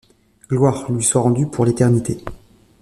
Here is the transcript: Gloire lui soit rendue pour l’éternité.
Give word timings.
Gloire 0.49 0.91
lui 0.91 1.03
soit 1.03 1.21
rendue 1.21 1.45
pour 1.45 1.63
l’éternité. 1.63 2.23